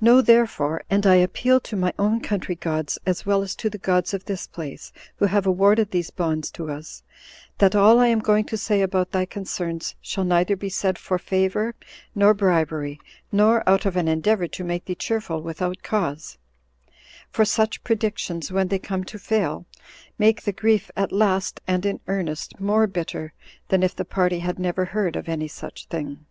[0.00, 3.76] Know therefore [and I appeal to my own country gods, as well as to the
[3.76, 7.02] gods of this place, who have awarded these bonds to us]
[7.58, 11.18] that all I am going to say about thy concerns shall neither be said for
[11.18, 11.74] favor
[12.14, 13.00] nor bribery,
[13.32, 16.38] nor out of an endeavor to make thee cheerful without cause;
[17.32, 19.66] for such predictions, when they come to fail,
[20.20, 23.32] make the grief at last, and in earnest, more bitter
[23.70, 26.26] than if the party had never heard of any such thing.